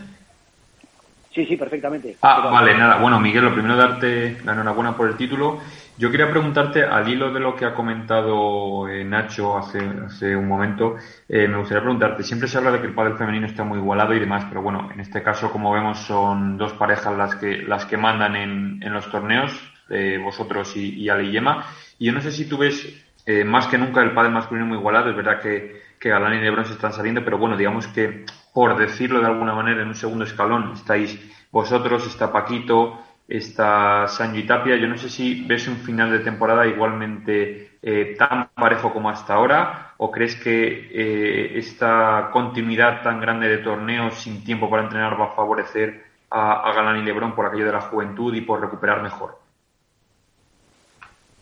Sí, 1.35 1.45
sí, 1.45 1.57
perfectamente. 1.57 2.17
Ah, 2.23 2.49
vale, 2.51 2.77
nada. 2.77 2.97
Bueno, 2.97 3.21
Miguel, 3.21 3.45
lo 3.45 3.53
primero 3.53 3.77
darte 3.77 4.39
la 4.45 4.53
enhorabuena 4.53 4.97
por 4.97 5.09
el 5.09 5.17
título. 5.17 5.61
Yo 5.99 6.11
quería 6.11 6.31
preguntarte, 6.31 6.85
al 6.85 7.09
hilo 7.09 7.33
de 7.33 7.41
lo 7.41 7.55
que 7.55 7.67
ha 7.67 7.75
comentado 7.75 8.89
eh, 8.89 9.05
Nacho 9.05 9.59
hace, 9.59 9.79
hace 10.07 10.35
un 10.35 10.49
momento, 10.49 10.97
eh, 11.29 11.47
me 11.47 11.59
gustaría 11.59 11.83
preguntarte, 11.83 12.23
siempre 12.23 12.49
se 12.49 12.57
habla 12.57 12.71
de 12.71 12.81
que 12.81 12.87
el 12.87 12.95
pádel 12.95 13.19
femenino 13.19 13.47
está 13.47 13.65
muy 13.65 13.79
igualado 13.79 14.15
y 14.15 14.21
demás, 14.21 14.47
pero 14.49 14.63
bueno, 14.63 14.89
en 14.93 15.01
este 15.01 15.23
caso, 15.23 15.51
como 15.51 15.73
vemos, 15.73 15.99
son 15.99 16.57
dos 16.57 16.73
parejas 16.73 17.17
las 17.17 17.35
que, 17.35 17.59
las 17.59 17.85
que 17.85 17.97
mandan 17.97 18.37
en, 18.37 18.81
en 18.83 18.93
los 18.93 19.11
torneos, 19.11 19.53
eh, 19.91 20.19
vosotros 20.23 20.77
y, 20.77 20.95
y 20.95 21.09
Ali 21.09 21.29
y 21.29 21.33
Yema. 21.33 21.67
Y 21.99 22.07
yo 22.07 22.13
no 22.13 22.21
sé 22.21 22.33
si 22.33 22.49
tú 22.49 22.59
ves 22.59 23.05
más 23.45 23.67
que 23.67 23.77
nunca 23.77 24.01
el 24.01 24.13
pádel 24.13 24.33
masculino 24.33 24.65
muy 24.65 24.79
igualado, 24.79 25.11
es 25.11 25.17
verdad 25.17 25.43
que, 25.43 25.83
que 26.01 26.09
Galán 26.09 26.33
y 26.33 26.41
Lebron 26.41 26.65
se 26.65 26.73
están 26.73 26.95
saliendo, 26.95 27.23
pero 27.23 27.37
bueno, 27.37 27.59
digamos 27.59 27.87
que 27.89 28.25
por 28.55 28.77
decirlo 28.77 29.21
de 29.21 29.27
alguna 29.27 29.55
manera, 29.55 29.83
en 29.83 29.89
un 29.89 29.95
segundo 29.95 30.25
escalón 30.25 30.73
estáis 30.73 31.17
vosotros, 31.51 32.07
está 32.07 32.33
Paquito, 32.33 32.99
está 33.29 34.09
Sancho 34.09 34.41
y 34.41 34.47
Tapia. 34.47 34.77
Yo 34.77 34.89
no 34.89 34.97
sé 34.97 35.09
si 35.09 35.45
ves 35.47 35.69
un 35.69 35.77
final 35.77 36.11
de 36.11 36.21
temporada 36.21 36.67
igualmente 36.67 37.79
eh, 37.83 38.17
tan 38.19 38.49
parejo 38.55 38.93
como 38.93 39.11
hasta 39.11 39.35
ahora, 39.35 39.95
o 39.99 40.11
crees 40.11 40.37
que 40.37 40.89
eh, 40.93 41.59
esta 41.59 42.31
continuidad 42.33 43.03
tan 43.03 43.21
grande 43.21 43.49
de 43.49 43.59
torneos 43.59 44.15
sin 44.15 44.43
tiempo 44.43 44.69
para 44.69 44.85
entrenar 44.85 45.21
va 45.21 45.27
a 45.27 45.37
favorecer 45.37 46.05
a, 46.31 46.73
Galán 46.75 46.99
y 46.99 47.05
Lebrón 47.05 47.35
por 47.35 47.47
aquello 47.47 47.67
de 47.67 47.73
la 47.73 47.81
juventud 47.83 48.35
y 48.35 48.41
por 48.41 48.61
recuperar 48.61 49.03
mejor. 49.03 49.39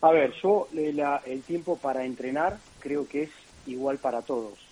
A 0.01 0.11
ver, 0.11 0.33
yo 0.41 0.67
el 0.73 1.41
tiempo 1.43 1.77
para 1.77 2.05
entrenar 2.05 2.57
creo 2.79 3.07
que 3.07 3.23
es 3.23 3.31
igual 3.65 3.97
para 3.97 4.21
todos 4.21 4.67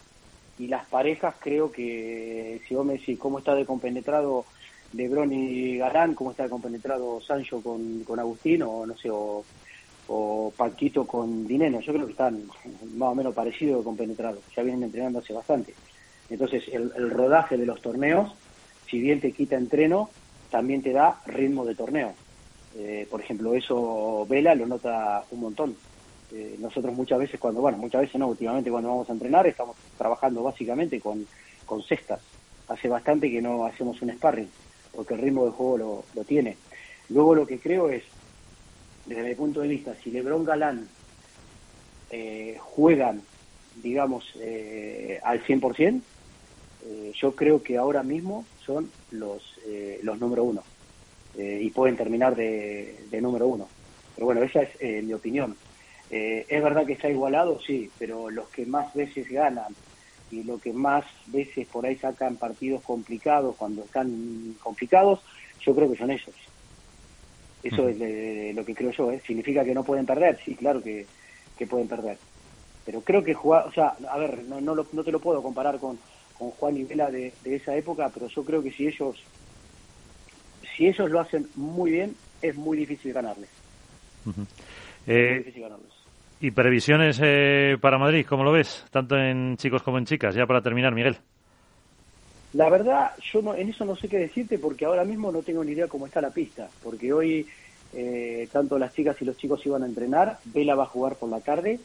y 0.57 0.67
las 0.67 0.85
parejas 0.87 1.35
creo 1.39 1.71
que 1.71 2.61
si 2.67 2.75
vos 2.75 2.85
me 2.85 2.93
decís 2.93 3.19
cómo 3.19 3.39
está 3.39 3.55
de 3.55 3.65
compenetrado 3.65 4.45
Lebron 4.93 5.31
y 5.33 5.77
Galán, 5.77 6.13
cómo 6.13 6.31
está 6.31 6.43
de 6.43 6.49
compenetrado 6.49 7.19
Sancho 7.19 7.61
con, 7.61 8.03
con 8.03 8.19
Agustín 8.19 8.63
o 8.63 8.85
no 8.85 8.95
sé, 8.95 9.09
o, 9.11 9.43
Paquito 10.55 11.07
con 11.07 11.47
Dineno, 11.47 11.79
yo 11.81 11.91
creo 11.91 12.05
que 12.05 12.11
están 12.11 12.43
más 12.93 13.09
o 13.09 13.15
menos 13.15 13.33
parecidos 13.33 13.79
de 13.79 13.83
compenetrados, 13.83 14.43
ya 14.55 14.61
vienen 14.61 14.83
entrenando 14.83 15.19
hace 15.19 15.33
bastante. 15.33 15.73
Entonces 16.29 16.63
el, 16.71 17.09
rodaje 17.09 17.57
de 17.57 17.65
los 17.65 17.81
torneos, 17.81 18.31
si 18.87 18.99
bien 18.99 19.19
te 19.19 19.31
quita 19.31 19.55
entreno, 19.55 20.11
también 20.51 20.83
te 20.83 20.93
da 20.93 21.19
ritmo 21.25 21.65
de 21.65 21.73
torneo. 21.73 22.13
Eh, 22.77 23.07
por 23.09 23.21
ejemplo, 23.21 23.53
eso 23.53 24.25
Vela 24.27 24.53
lo 24.53 24.65
nota 24.65 25.23
un 25.31 25.39
montón. 25.39 25.75
Eh, 26.33 26.57
nosotros 26.59 26.93
muchas 26.93 27.19
veces 27.19 27.39
cuando, 27.39 27.61
bueno, 27.61 27.77
muchas 27.77 28.01
veces 28.01 28.19
no, 28.19 28.27
últimamente 28.27 28.69
cuando 28.69 28.89
vamos 28.89 29.09
a 29.09 29.13
entrenar 29.13 29.47
estamos 29.47 29.77
trabajando 29.97 30.43
básicamente 30.43 30.99
con, 30.99 31.25
con 31.65 31.81
cestas. 31.83 32.19
Hace 32.67 32.89
bastante 32.89 33.31
que 33.31 33.41
no 33.41 33.65
hacemos 33.65 34.01
un 34.01 34.11
sparring, 34.11 34.49
porque 34.93 35.13
el 35.13 35.21
ritmo 35.21 35.45
de 35.45 35.51
juego 35.51 35.77
lo, 35.77 36.05
lo 36.13 36.23
tiene. 36.23 36.57
Luego 37.09 37.35
lo 37.35 37.45
que 37.45 37.59
creo 37.59 37.89
es, 37.89 38.03
desde 39.05 39.23
mi 39.23 39.35
punto 39.35 39.61
de 39.61 39.67
vista, 39.67 39.95
si 40.03 40.11
Lebron 40.11 40.43
Galán 40.43 40.87
eh, 42.09 42.57
juegan, 42.59 43.21
digamos, 43.81 44.25
eh, 44.39 45.19
al 45.23 45.43
100%, 45.43 46.01
eh, 46.87 47.13
yo 47.15 47.35
creo 47.35 47.63
que 47.63 47.77
ahora 47.77 48.03
mismo 48.03 48.45
son 48.65 48.89
los, 49.11 49.59
eh, 49.67 49.99
los 50.03 50.19
número 50.19 50.43
uno 50.43 50.63
y 51.37 51.69
pueden 51.69 51.97
terminar 51.97 52.35
de, 52.35 52.97
de 53.09 53.21
número 53.21 53.47
uno. 53.47 53.67
Pero 54.15 54.25
bueno, 54.25 54.43
esa 54.43 54.61
es 54.61 55.03
mi 55.03 55.13
opinión. 55.13 55.55
Eh, 56.09 56.45
es 56.47 56.63
verdad 56.63 56.85
que 56.85 56.93
está 56.93 57.09
igualado, 57.09 57.59
sí, 57.59 57.89
pero 57.97 58.29
los 58.29 58.47
que 58.49 58.65
más 58.65 58.93
veces 58.93 59.27
ganan 59.29 59.75
y 60.31 60.43
los 60.43 60.61
que 60.61 60.71
más 60.71 61.05
veces 61.27 61.67
por 61.67 61.85
ahí 61.85 61.95
sacan 61.97 62.35
partidos 62.35 62.83
complicados 62.83 63.55
cuando 63.55 63.83
están 63.83 64.55
complicados, 64.61 65.19
yo 65.61 65.75
creo 65.75 65.91
que 65.91 65.97
son 65.97 66.11
ellos. 66.11 66.35
Eso 67.63 67.89
es 67.89 67.97
lo 68.55 68.63
que 68.63 68.75
creo 68.75 68.91
yo, 68.91 69.11
¿eh? 69.11 69.21
¿Significa 69.25 69.63
que 69.63 69.73
no 69.73 69.83
pueden 69.83 70.05
perder? 70.05 70.39
Sí, 70.45 70.53
claro 70.55 70.83
que, 70.83 71.07
pueden 71.67 71.87
perder. 71.87 72.19
Pero 72.85 73.01
creo 73.01 73.23
que 73.23 73.33
jugar, 73.33 73.65
o 73.67 73.71
sea, 73.71 73.95
a 74.07 74.17
ver, 74.19 74.43
no, 74.43 74.61
no, 74.61 74.75
no 74.75 75.03
te 75.03 75.11
lo 75.11 75.19
puedo 75.19 75.41
comparar 75.41 75.79
con, 75.79 75.97
con 76.37 76.51
Juan 76.51 76.77
y 76.77 76.83
Vela 76.83 77.09
de, 77.09 77.33
esa 77.43 77.75
época, 77.75 78.11
pero 78.13 78.27
yo 78.27 78.45
creo 78.45 78.61
que 78.61 78.71
si 78.71 78.85
ellos, 78.87 79.19
si 80.75 80.87
ellos 80.87 81.09
lo 81.09 81.19
hacen 81.19 81.47
muy 81.55 81.91
bien, 81.91 82.15
es 82.41 82.55
muy 82.55 82.77
difícil 82.77 83.13
ganarles. 83.13 83.49
es 84.27 84.35
muy 84.35 84.45
eh, 85.07 85.37
difícil 85.39 85.63
ganarles. 85.63 85.91
¿Y 86.41 86.51
previsiones 86.51 87.19
eh, 87.23 87.77
para 87.79 87.97
Madrid? 87.97 88.25
¿Cómo 88.27 88.43
lo 88.43 88.51
ves? 88.51 88.83
Tanto 88.91 89.17
en 89.17 89.57
chicos 89.57 89.81
como 89.83 89.97
en 89.97 90.05
chicas. 90.05 90.35
Ya 90.35 90.45
para 90.45 90.61
terminar, 90.61 90.93
Miguel. 90.93 91.17
La 92.53 92.69
verdad, 92.69 93.11
yo 93.31 93.41
no, 93.41 93.55
en 93.55 93.69
eso 93.69 93.85
no 93.85 93.95
sé 93.95 94.07
qué 94.07 94.17
decirte 94.17 94.59
porque 94.59 94.85
ahora 94.85 95.03
mismo 95.03 95.31
no 95.31 95.41
tengo 95.41 95.63
ni 95.63 95.71
idea 95.71 95.87
cómo 95.87 96.05
está 96.05 96.21
la 96.21 96.29
pista. 96.29 96.67
Porque 96.83 97.11
hoy 97.11 97.47
eh, 97.93 98.47
tanto 98.51 98.77
las 98.77 98.93
chicas 98.93 99.21
y 99.21 99.25
los 99.25 99.37
chicos 99.37 99.65
iban 99.65 99.83
a 99.83 99.87
entrenar. 99.87 100.39
Vela 100.45 100.75
va 100.75 100.83
a 100.83 100.87
jugar 100.87 101.15
por 101.15 101.29
la 101.29 101.39
tarde. 101.39 101.79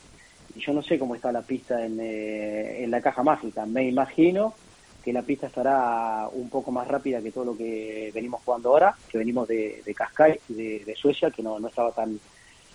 Y 0.55 0.61
yo 0.61 0.73
no 0.73 0.83
sé 0.83 0.99
cómo 0.99 1.15
está 1.15 1.31
la 1.31 1.43
pista 1.43 1.85
en, 1.85 1.99
eh, 2.01 2.83
en 2.83 2.91
la 2.91 3.01
caja 3.01 3.23
mágica. 3.23 3.65
Me 3.67 3.89
imagino 3.89 4.55
que 5.03 5.13
la 5.13 5.23
pista 5.23 5.47
estará 5.47 6.29
un 6.33 6.51
poco 6.51 6.71
más 6.71 6.87
rápida 6.87 7.23
que 7.23 7.33
todo 7.33 7.45
lo 7.45 7.57
que 7.57 8.11
venimos 8.15 8.43
jugando 8.45 8.71
ahora, 8.71 8.95
que 9.09 9.19
venimos 9.19 9.49
de, 9.49 9.83
de 9.85 9.95
Cascais 9.95 10.41
y 10.49 10.55
de, 10.55 10.85
de, 10.85 10.95
Suecia, 10.95 11.31
que 11.31 11.43
no, 11.43 11.59
no 11.59 11.69
estaba 11.69 11.93
tan, 11.93 12.19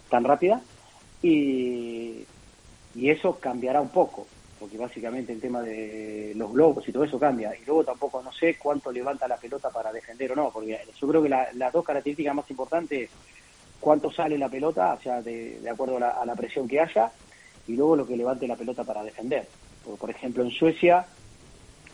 tan 0.10 0.24
rápida 0.24 0.62
y, 1.22 2.26
eso 2.96 3.38
cambiará 3.40 3.82
un 3.82 3.90
poco, 3.90 4.26
porque 4.60 4.78
básicamente 4.78 5.34
el 5.34 5.42
tema 5.42 5.62
de 5.62 6.34
los 6.36 6.52
globos 6.52 6.88
y 6.88 6.92
todo 6.92 7.04
eso 7.04 7.20
cambia. 7.20 7.54
Y 7.56 7.66
luego 7.66 7.84
tampoco 7.84 8.22
no 8.22 8.32
sé 8.32 8.58
cuánto 8.58 8.92
levanta 8.92 9.28
la 9.28 9.38
pelota 9.38 9.70
para 9.70 9.92
defender 9.92 10.32
o 10.32 10.36
no, 10.36 10.50
porque 10.52 10.80
yo 11.00 11.08
creo 11.08 11.22
que 11.22 11.30
las 11.30 11.74
dos 11.74 11.84
características 11.84 12.36
más 12.36 12.50
importantes, 12.50 13.10
cuánto 13.80 14.12
sale 14.12 14.38
la 14.38 14.50
pelota, 14.50 14.94
o 14.94 15.02
sea, 15.02 15.22
de, 15.22 15.60
acuerdo 15.70 15.98
a 15.98 16.26
la, 16.26 16.36
presión 16.36 16.68
que 16.68 16.80
haya, 16.80 17.12
y 17.68 17.76
luego 17.76 17.96
lo 17.96 18.08
que 18.08 18.18
levante 18.18 18.48
la 18.48 18.56
pelota 18.56 18.84
para 18.84 19.04
defender. 19.04 19.48
por 20.00 20.10
ejemplo, 20.10 20.44
en 20.44 20.52
Suecia 20.52 21.06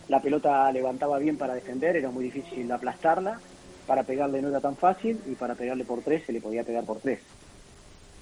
la 0.07 0.21
pelota 0.21 0.71
levantaba 0.71 1.17
bien 1.19 1.37
para 1.37 1.53
defender, 1.53 1.95
era 1.95 2.09
muy 2.09 2.25
difícil 2.25 2.71
aplastarla, 2.71 3.39
para 3.87 4.03
pegarle 4.03 4.41
no 4.41 4.49
era 4.49 4.59
tan 4.59 4.75
fácil, 4.75 5.19
y 5.25 5.35
para 5.35 5.55
pegarle 5.55 5.85
por 5.85 6.01
tres 6.01 6.25
se 6.25 6.33
le 6.33 6.41
podía 6.41 6.63
pegar 6.63 6.83
por 6.85 6.99
tres. 6.99 7.19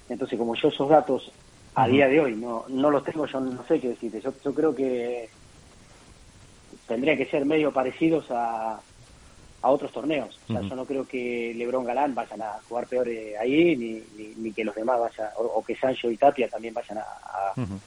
Entonces, 0.08 0.38
como 0.38 0.54
yo 0.54 0.68
esos 0.68 0.88
datos 0.88 1.32
a 1.74 1.86
día 1.86 2.08
de 2.08 2.20
hoy 2.20 2.34
no, 2.34 2.64
no 2.68 2.90
los 2.90 3.04
tengo, 3.04 3.26
yo 3.26 3.40
no 3.40 3.64
sé 3.64 3.80
qué 3.80 3.88
decirte. 3.90 4.20
Yo, 4.20 4.32
yo 4.44 4.54
creo 4.54 4.74
que 4.74 5.28
tendría 6.86 7.16
que 7.16 7.26
ser 7.26 7.44
medio 7.44 7.72
parecidos 7.72 8.26
a, 8.30 8.80
a 9.62 9.70
otros 9.70 9.92
torneos. 9.92 10.38
O 10.48 10.52
sea, 10.52 10.62
yo 10.62 10.74
no 10.74 10.84
creo 10.84 11.06
que 11.06 11.52
Lebron 11.54 11.84
Galán 11.84 12.14
vayan 12.14 12.42
a 12.42 12.58
jugar 12.68 12.86
peor 12.86 13.08
eh, 13.08 13.36
ahí, 13.38 13.76
ni, 13.76 14.02
ni, 14.36 14.52
que 14.52 14.64
los 14.64 14.74
demás 14.74 14.98
vayan, 14.98 15.28
o, 15.36 15.62
que 15.62 15.76
Sancho 15.76 16.10
y 16.10 16.16
Tapia 16.16 16.48
también 16.48 16.72
vayan 16.72 16.98
a, 16.98 17.04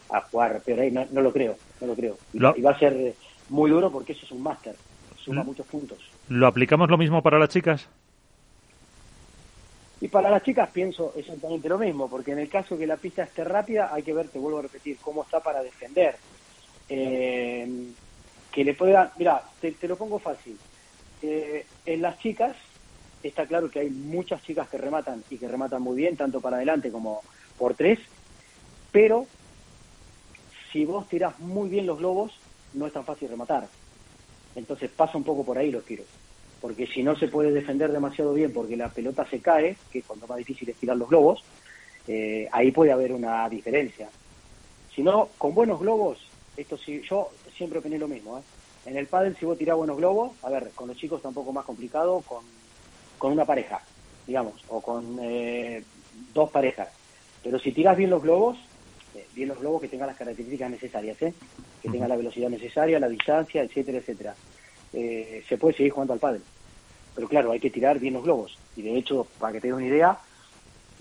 a, 0.09 0.21
jugar 0.21 0.61
peor 0.61 0.79
ahí. 0.81 0.91
No, 0.91 1.05
no, 1.11 1.21
lo 1.21 1.33
creo, 1.33 1.57
no 1.81 1.87
lo 1.87 1.95
creo. 1.95 2.17
Y, 2.31 2.39
va 2.39 2.71
a 2.71 2.79
ser 2.79 3.15
muy 3.53 3.69
duro 3.69 3.91
porque 3.91 4.13
eso 4.13 4.25
es 4.25 4.31
un 4.31 4.41
máster, 4.41 4.75
suma 5.15 5.43
muchos 5.43 5.67
puntos. 5.67 5.99
¿Lo 6.27 6.47
aplicamos 6.47 6.89
lo 6.89 6.97
mismo 6.97 7.21
para 7.21 7.37
las 7.37 7.49
chicas? 7.49 7.87
Y 10.01 10.07
para 10.07 10.31
las 10.31 10.41
chicas 10.43 10.69
pienso 10.71 11.13
exactamente 11.15 11.69
lo 11.69 11.77
mismo, 11.77 12.09
porque 12.09 12.31
en 12.31 12.39
el 12.39 12.49
caso 12.49 12.77
que 12.77 12.87
la 12.87 12.97
pista 12.97 13.23
esté 13.23 13.43
rápida, 13.43 13.93
hay 13.93 14.01
que 14.01 14.11
ver, 14.11 14.27
te 14.27 14.39
vuelvo 14.39 14.57
a 14.57 14.63
repetir, 14.63 14.97
cómo 14.99 15.21
está 15.21 15.39
para 15.39 15.61
defender. 15.61 16.15
Eh, 16.89 17.91
que 18.51 18.63
le 18.63 18.73
pueda, 18.73 19.13
mira, 19.17 19.43
te, 19.61 19.87
lo 19.87 19.95
pongo 19.95 20.17
fácil. 20.17 20.57
Eh, 21.21 21.65
en 21.85 22.01
las 22.01 22.17
chicas, 22.19 22.55
está 23.21 23.45
claro 23.45 23.69
que 23.69 23.81
hay 23.81 23.89
muchas 23.91 24.41
chicas 24.43 24.67
que 24.67 24.79
rematan 24.79 25.23
y 25.29 25.37
que 25.37 25.47
rematan 25.47 25.81
muy 25.81 25.95
bien, 25.95 26.17
tanto 26.17 26.41
para 26.41 26.57
adelante 26.57 26.91
como 26.91 27.21
por 27.57 27.75
tres, 27.75 27.99
pero 28.91 29.27
si 30.71 30.85
vos 30.85 31.07
tirás 31.07 31.39
muy 31.39 31.69
bien 31.69 31.85
los 31.85 31.99
globos, 31.99 32.33
no 32.73 32.87
es 32.87 32.93
tan 32.93 33.05
fácil 33.05 33.29
rematar. 33.29 33.67
Entonces 34.55 34.89
pasa 34.91 35.17
un 35.17 35.23
poco 35.23 35.43
por 35.43 35.57
ahí 35.57 35.71
los 35.71 35.85
tiros 35.85 36.07
porque 36.63 36.87
si 36.87 37.03
no 37.03 37.13
se 37.17 37.27
puede 37.27 37.51
defender 37.51 37.91
demasiado 37.91 38.33
bien 38.33 38.53
porque 38.53 38.77
la 38.77 38.87
pelota 38.87 39.27
se 39.29 39.41
cae, 39.41 39.75
que 39.91 39.99
es 39.99 40.05
cuando 40.05 40.27
más 40.27 40.37
difícil 40.37 40.69
es 40.69 40.77
tirar 40.77 40.95
los 40.95 41.09
globos, 41.09 41.43
eh, 42.07 42.47
ahí 42.53 42.71
puede 42.71 42.93
haber 42.93 43.11
una 43.11 43.49
diferencia. 43.49 44.07
Si 44.95 45.03
no, 45.03 45.27
con 45.37 45.53
buenos 45.53 45.81
globos, 45.81 46.19
esto 46.55 46.77
sí, 46.77 47.01
yo 47.01 47.31
siempre 47.53 47.79
opiné 47.79 47.99
lo 47.99 48.07
mismo. 48.07 48.37
¿eh? 48.37 48.41
En 48.85 48.95
el 48.95 49.07
pádel, 49.07 49.35
si 49.35 49.45
vos 49.45 49.57
tirás 49.57 49.75
buenos 49.75 49.97
globos, 49.97 50.31
a 50.41 50.49
ver, 50.49 50.71
con 50.73 50.87
los 50.87 50.95
chicos 50.95 51.17
está 51.17 51.27
un 51.27 51.35
poco 51.35 51.51
más 51.51 51.65
complicado, 51.65 52.23
con, 52.25 52.45
con 53.17 53.33
una 53.33 53.43
pareja, 53.43 53.81
digamos, 54.25 54.53
o 54.69 54.79
con 54.79 55.17
eh, 55.21 55.83
dos 56.33 56.49
parejas. 56.49 56.87
Pero 57.43 57.59
si 57.59 57.73
tiras 57.73 57.97
bien 57.97 58.09
los 58.09 58.23
globos, 58.23 58.57
bien 59.35 59.49
los 59.49 59.59
globos 59.59 59.81
que 59.81 59.89
tengan 59.89 60.07
las 60.07 60.15
características 60.15 60.71
necesarias, 60.71 61.21
¿eh? 61.23 61.33
Que 61.83 61.89
tengan 61.89 62.09
la 62.09 62.15
velocidad 62.15 62.49
necesaria, 62.49 62.99
la 62.99 63.09
distancia, 63.09 63.61
etcétera, 63.61 63.97
etcétera. 63.99 64.35
se 64.91 65.57
puede 65.59 65.75
seguir 65.75 65.91
jugando 65.91 66.13
al 66.13 66.19
pádel. 66.19 66.41
Pero 67.13 67.27
claro, 67.27 67.51
hay 67.51 67.59
que 67.59 67.69
tirar 67.69 67.99
bien 67.99 68.15
los 68.15 68.23
globos. 68.23 68.57
Y 68.75 68.81
de 68.81 68.97
hecho, 68.97 69.27
para 69.37 69.53
que 69.53 69.61
te 69.61 69.67
des 69.67 69.75
una 69.75 69.85
idea, 69.85 70.17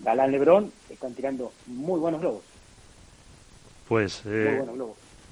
Galán 0.01 0.31
Lebrón 0.31 0.71
están 0.89 1.13
tirando 1.13 1.51
muy 1.65 1.99
buenos 1.99 2.21
globos. 2.21 2.43
Pues 3.87 4.21
eh, 4.25 4.63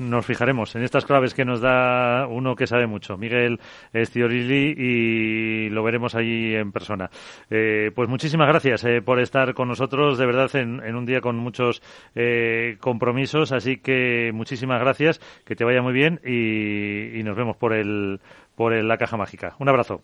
nos 0.10 0.25
fijaremos 0.25 0.75
en 0.75 0.84
estas 0.84 1.05
claves 1.05 1.34
que 1.34 1.46
nos 1.46 1.62
da 1.62 2.27
uno 2.27 2.55
que 2.55 2.67
sabe 2.67 2.88
mucho, 2.88 3.17
Miguel 3.17 3.60
Estiorilli, 3.93 4.75
y 4.77 5.70
lo 5.70 5.84
veremos 5.84 6.15
allí 6.15 6.55
en 6.55 6.72
persona. 6.72 7.10
Eh, 7.50 7.91
pues 7.96 8.10
muchísimas 8.10 8.48
gracias 8.48 8.84
eh, 8.84 9.01
por 9.01 9.20
estar 9.20 9.53
con 9.53 9.67
nosotros, 9.67 10.17
de 10.17 10.25
verdad, 10.25 10.53
en, 10.55 10.96
un 10.96 11.05
día 11.05 11.22
con 11.22 11.38
muchos 11.38 11.81
eh, 12.15 12.77
compromisos, 12.79 13.51
así 13.51 13.77
que 13.77 14.31
muchísimas 14.34 14.79
gracias, 14.79 15.20
que 15.46 15.55
te 15.55 15.63
vaya 15.63 15.81
muy 15.81 15.93
bien 15.93 16.20
y, 16.25 17.22
nos 17.22 17.38
vemos 17.38 17.55
por 17.55 17.74
el 17.74 18.20
por 18.55 18.74
la 18.74 18.98
caja 18.98 19.15
mágica. 19.15 19.55
Un 19.60 19.70
abrazo. 19.70 20.01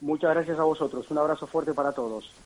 Muchas 0.00 0.34
gracias 0.34 0.58
a 0.58 0.64
vosotros. 0.64 1.10
Un 1.10 1.18
abrazo 1.18 1.46
fuerte 1.46 1.74
para 1.74 1.92
todos. 1.92 2.32